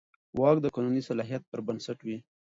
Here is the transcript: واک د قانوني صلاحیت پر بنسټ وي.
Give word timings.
واک 0.39 0.57
د 0.61 0.65
قانوني 0.75 1.01
صلاحیت 1.09 1.43
پر 1.51 1.59
بنسټ 1.67 1.97
وي. 2.05 2.17